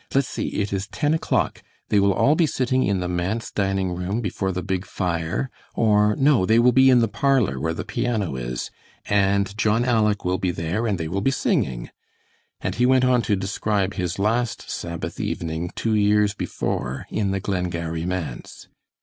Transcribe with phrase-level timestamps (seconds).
[0.15, 3.91] "Let's see, it is ten o'clock; they will all be sitting in the manse dining
[3.91, 7.85] room before the big fire; or, no, they will be in the parlor where the
[7.85, 8.71] piano is,
[9.05, 11.91] and John 'Aleck' will be there, and they will be singing";
[12.61, 17.39] and he went on to describe his last Sabbath evening, two years before, in the
[17.39, 18.69] Glengarry manse.